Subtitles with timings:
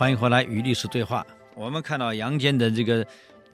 [0.00, 1.26] 欢迎回来与历史对话。
[1.54, 3.06] 我们看到杨坚的这个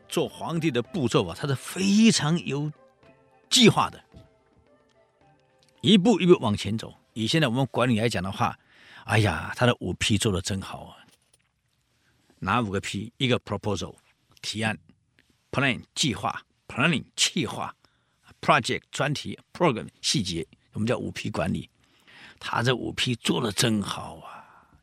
[0.09, 2.71] 做皇帝的步骤啊，他是非常有
[3.51, 4.01] 计划的，
[5.81, 6.95] 一步一步往前走。
[7.15, 8.57] 以现在我们管理来讲的话，
[9.07, 10.95] 哎呀，他的五 P 做得真好啊！
[12.39, 13.13] 哪五个 P？
[13.17, 13.97] 一个 proposal
[14.41, 14.79] 提案
[15.51, 17.75] ，plan 计划，planning 计划
[18.41, 21.69] ，project 专题，program 细节，我们叫五 P 管理。
[22.39, 24.36] 他这五 P 做得真好啊！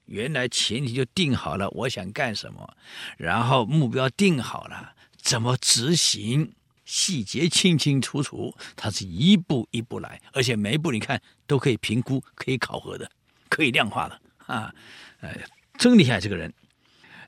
[0.05, 2.77] 原来前提就定好了，我想干什么，
[3.17, 6.53] 然后目标定好了，怎么执行，
[6.85, 8.55] 细节清清楚楚。
[8.75, 13.09] 他是一步一步来，而且每一步你看都可以评估、可以考核的、
[13.49, 14.73] 可以量化的啊！
[15.21, 15.45] 哎，
[15.77, 16.53] 真厉害这个人。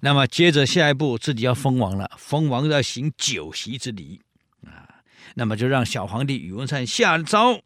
[0.01, 4.21] 那么接着下一步自己要封王了，封王要行酒席之礼
[4.65, 5.01] 啊。
[5.35, 7.61] 那么就让小皇帝宇文善下诏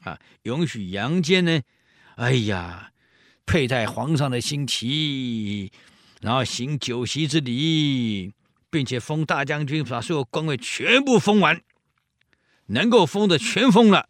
[0.00, 1.60] 啊，允许杨坚呢。
[2.16, 2.90] 哎呀，
[3.50, 5.72] 佩戴皇上的新旗，
[6.20, 8.32] 然后行酒席之礼，
[8.70, 11.60] 并且封大将军，把所有官位全部封完，
[12.66, 14.08] 能够封的全封了。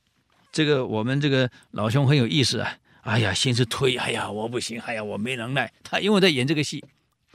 [0.52, 2.76] 这个我们这个老兄很有意思啊！
[3.00, 5.72] 哎呀，先是推，哎呀，我不行，哎呀，我没能耐。
[5.82, 6.84] 他因为在演这个戏，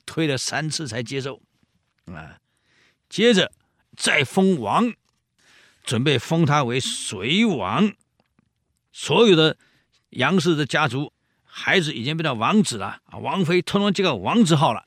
[0.05, 1.41] 推了三次才接受
[2.05, 2.37] 啊。
[3.09, 3.51] 接着
[3.97, 4.93] 再封王，
[5.83, 7.91] 准备封他为隋王，
[8.91, 9.57] 所有的。
[10.11, 11.11] 杨氏的家族
[11.57, 14.83] 孩子已经变成王子了啊，王妃通通这个王字号了。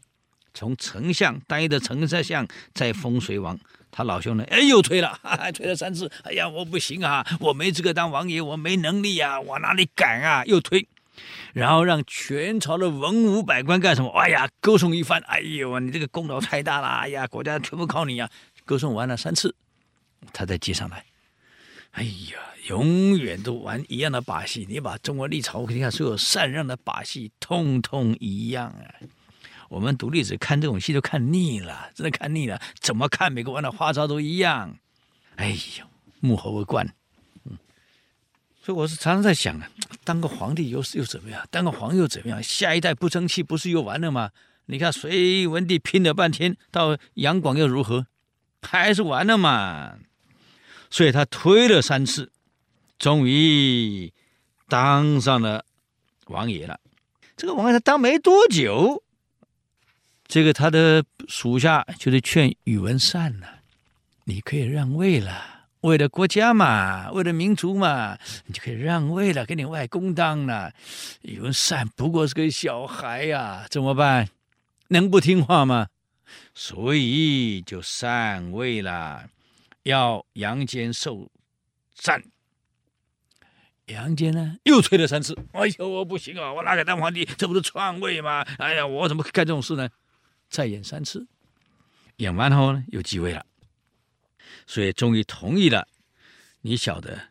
[0.53, 3.59] 从丞相待的丞相再封隋王，
[3.91, 4.45] 他老兄呢？
[4.51, 6.13] 哎，又推了，哈 哈，推了三次。
[6.25, 10.45] 哎呀，我不行啊，我没资格当王爷，我没能力啊，我哪里敢啊？
[10.45, 10.87] 又推，
[11.55, 14.11] 然后让全朝的文武百官干什么？
[14.21, 15.23] 哎呀，歌颂一番。
[15.27, 16.87] 哎呦，你这个功劳太大了！
[16.87, 18.29] 哎呀，国家全部靠你呀！
[18.67, 19.55] 歌颂完了三次，
[20.35, 21.03] 他再接上来。
[21.93, 22.39] 哎呀。
[22.69, 28.85] 永远都玩一样的把戏，你把中国历朝你看所有禅让的把戏，通通一样啊！
[29.71, 32.61] 我们读历史看这种戏都看腻了，真的看腻了。
[32.79, 34.77] 怎么看每个玩的花招都一样。
[35.37, 35.87] 哎呦，
[36.21, 36.87] 幕后为官，
[37.45, 37.57] 嗯，
[38.63, 39.71] 所以我是常常在想啊，
[40.05, 41.43] 当个皇帝又是又怎么样？
[41.51, 42.43] 当个皇又怎么样？
[42.43, 44.33] 下一代不争气，不是又完了吗？
[44.67, 48.09] 你看隋文帝拼了半天，到杨广又如何？
[48.61, 49.95] 还是完了嘛？
[50.91, 52.31] 所以他推了三次。
[52.99, 54.13] 终于
[54.69, 55.65] 当上了
[56.27, 56.81] 王爷了。
[57.37, 59.05] 这个王爷他当没多久，
[60.27, 63.61] 这个他的属下就是劝宇文善了
[64.27, 70.73] ：“你可以让位了，为了国家嘛，为了民族嘛，你就可以让位了，给你外公当了。”
[71.23, 74.29] 宇文善不过是个小孩呀，怎么办？
[74.89, 75.87] 能不听话吗？
[76.53, 79.31] 所以就禅位了，
[79.89, 81.33] 要杨坚受
[81.95, 82.23] 禅。
[83.87, 85.35] 杨坚呢，又吹了三次。
[85.53, 86.53] 哎呦，我不行啊！
[86.53, 87.25] 我哪敢当皇帝？
[87.25, 88.43] 这不是篡位吗？
[88.59, 89.89] 哎呀，我怎么干这种事呢？
[90.51, 91.27] 再演三次，
[92.17, 93.47] 演完后呢，又继位了。
[94.67, 95.89] 所以终于同意了。
[96.61, 97.31] 你晓得，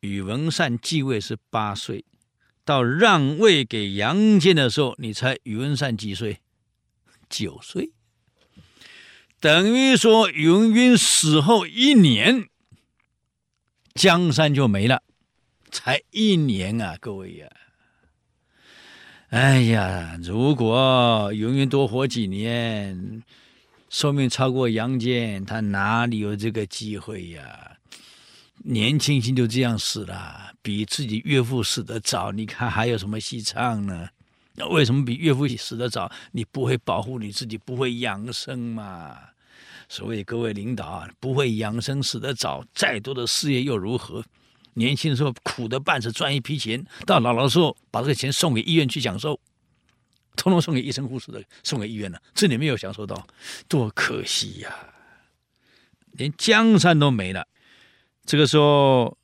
[0.00, 2.04] 宇文善继位是八岁，
[2.66, 6.42] 到让位给杨坚的时候，你猜宇文善几岁？
[7.30, 7.92] 九岁。
[9.44, 12.48] 等于说，云云死后一年，
[13.92, 15.02] 江山就没了。
[15.70, 17.46] 才一年啊，各位呀！
[19.28, 23.22] 哎呀，如果云云多活几年，
[23.90, 27.76] 寿命超过杨坚，他哪里有这个机会呀？
[28.64, 34.08] 年轻轻就这样死了，比自己岳父死得早，你看还有什么戏唱呢？
[34.54, 36.10] 那为什么比岳父死得早？
[36.32, 39.18] 你不会保护你自己，不会养生嘛？
[39.88, 44.24] 所以各位领导啊，不会养生，死得早，再多的事业又如何？
[44.74, 49.38] 年轻的时候苦的半死，赚一批钱，到老了时候把这个钱送给医院去享受，
[50.34, 53.24] 通通送给医生护士的，送给医院了，这里没有享受到，
[53.68, 54.74] 多可惜呀、
[56.10, 57.46] 连江山都没了。
[58.24, 59.16] 这个时候，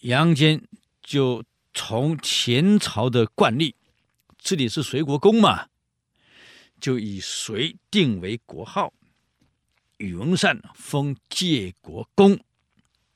[0.00, 0.62] 杨坚
[1.02, 1.44] 就
[1.74, 3.74] 从前朝的惯例，
[4.38, 5.66] 这里是隋国公嘛，
[6.80, 8.94] 就以隋定为国号，
[9.98, 12.40] 宇文善封介国公。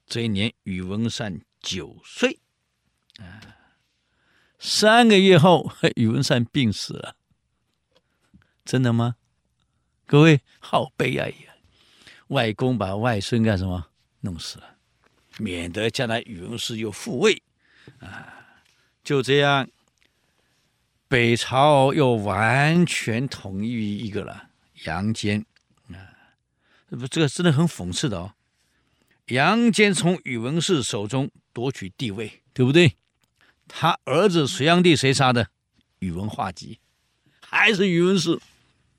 [0.06, 2.38] 这一年，宇文善九岁，
[3.18, 3.40] 啊，
[4.58, 7.16] 三个月后， 宇文善病死了。
[8.64, 9.16] 真的吗？
[10.06, 11.54] 各位，好悲哀呀！
[12.28, 13.88] 外公把外孙干什么？
[14.20, 14.76] 弄死了，
[15.38, 17.42] 免得将来宇文氏又复位，
[18.00, 18.54] 啊，
[19.02, 19.68] 就这样，
[21.08, 24.50] 北朝又完全统一一个了，
[24.84, 25.44] 杨坚，
[26.96, 28.34] 不，这个真的很讽刺的哦。
[29.28, 32.96] 杨坚从宇文氏手中夺取帝位，对不对？
[33.68, 35.48] 他儿子隋炀帝谁杀的？
[36.00, 36.80] 宇文化及，
[37.40, 38.38] 还是宇文氏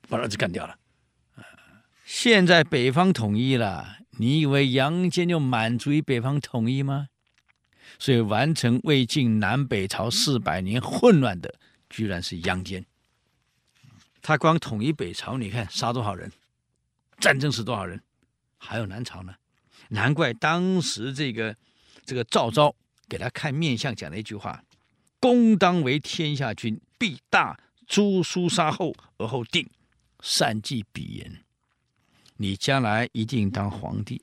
[0.08, 0.78] 把儿子干掉了。
[2.04, 7.08] 现在北方统一了，你以为杨坚就满足于北方统一吗？
[7.98, 11.54] 所以完成魏晋南北朝四百年混乱的，
[11.88, 12.84] 居然是杨坚。
[14.20, 16.32] 他光统一北朝，你看杀多少人，
[17.18, 18.02] 战争死多少人，
[18.58, 19.34] 还有南朝呢？
[19.88, 21.56] 难怪当时这个
[22.04, 22.74] 这个赵昭
[23.08, 24.64] 给他看面相，讲了一句话
[25.20, 29.68] ：“公当为天下君，必大诛苏杀后而后定，
[30.20, 31.44] 善记彼言。
[32.36, 34.22] 你将来一定当皇帝。”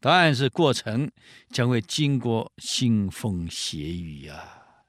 [0.00, 1.10] 答案是过程
[1.48, 4.84] 将会经过腥风血雨呀、啊，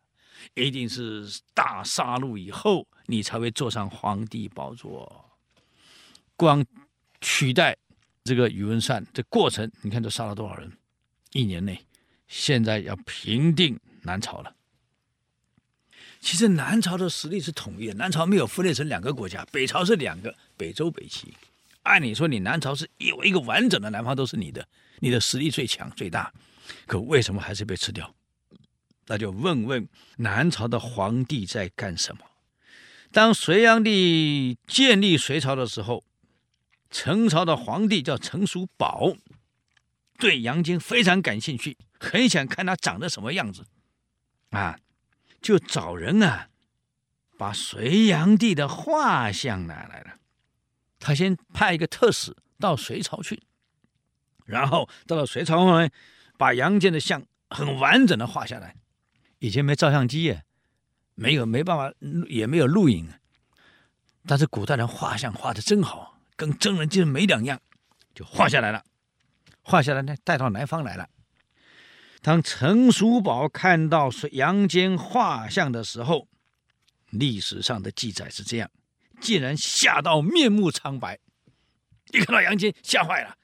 [0.56, 5.35] 一定是大杀戮以后，你才会坐上皇帝宝座。
[6.36, 6.66] 光
[7.22, 7.78] 取代
[8.24, 10.72] 这个宇文善这过程，你看都杀了多少人？
[11.32, 11.86] 一年内，
[12.28, 14.56] 现在要平定南朝了。
[16.22, 21.34] 其实南朝的实力是统一的，南朝没有分裂成两个国家，北朝是两个，北周、北齐。
[21.84, 24.68] 按理说，你南朝是有一个完整的南方都是你的。
[25.00, 26.34] 你的实力最强最大，
[26.88, 28.16] 可为什么还是被吃掉？
[29.06, 29.88] 那就问问
[30.18, 32.22] 南朝的皇帝在干什么？
[33.12, 36.04] 当隋炀帝建立隋朝的时候，
[36.98, 39.18] 陈朝的皇帝叫陈叔宝，
[40.18, 43.66] 对杨坚非常感兴趣，很想看他长得什么样子，
[44.52, 44.80] 啊，
[45.42, 46.48] 就找人啊，
[47.38, 50.20] 把隋炀帝的画像拿来了。
[50.98, 53.44] 他先派一个特使到隋朝去。
[54.46, 55.90] 然后到了隋朝后呢，
[56.38, 58.74] 把杨坚的像很完整的画下来。
[59.40, 60.46] 以前没照相机耶，
[61.14, 61.94] 没有没办法，
[62.30, 63.12] 也没有录影。
[64.26, 67.62] 但是古代人画像画的真好，跟真人竟然没两样，
[68.14, 68.84] 就画下来了。
[69.62, 71.10] 画下来呢，带到南方来了。
[72.22, 76.28] 当陈叔宝看到是杨坚画像的时候，
[77.10, 78.70] 历史上的记载是这样：
[79.22, 81.20] 竟然吓到面目苍白，
[82.12, 83.38] 一看到杨坚吓坏了。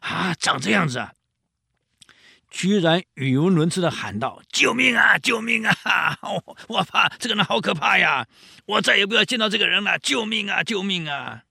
[0.00, 1.12] 啊，长这样子啊！
[2.50, 5.18] 居然语无伦次的喊道：“救命啊！
[5.18, 6.18] 救命啊！
[6.22, 8.26] 我， 我怕这个人好可怕呀！
[8.64, 9.98] 我再也不要见到这个人了！
[9.98, 10.62] 救命啊！
[10.62, 11.42] 救命啊！”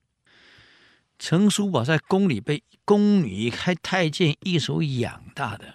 [1.19, 5.65] 陈叔宝在宫里被宫女开太监一手养大的，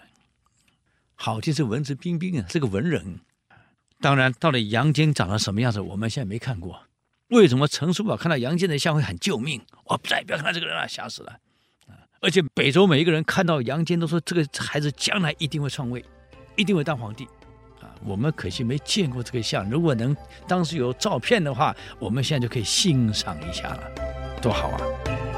[1.14, 3.20] 好像是文质彬彬啊，是个文人。
[4.00, 6.82] 当然，到底杨坚长得什么样子，我们现在没看过。
[7.28, 9.60] 为什么陈叔宝看到杨坚的像会喊救命？
[9.84, 11.38] 我再也不要看到这个人了，吓死了！
[12.20, 16.04] 而且北周每一个人看到杨坚都说，这个孩子将来一定会篡位，
[16.56, 17.24] 一定会当皇帝，
[17.80, 19.68] 啊，我们可惜没见过这个像。
[19.70, 20.16] 如果能
[20.46, 23.90] 当时有照片的话，我们现在就可以欣赏一下了，
[24.40, 25.31] 多好啊！